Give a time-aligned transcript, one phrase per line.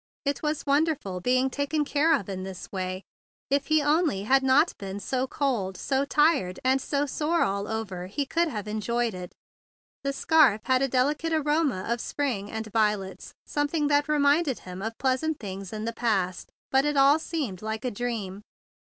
[0.25, 3.03] It was wonder¬ ful being taken care of in this way;
[3.51, 6.59] if 136 THE BIG BLUE SOLDIER he only had not been so cold, so tired,
[6.65, 9.31] and so sore all over he could have en¬ joyed it.
[10.03, 14.97] The scarf had a delicate aroma of spring and violets, something that reminded him of
[14.97, 18.41] pleasant things in the past; but it all seemed like a dream.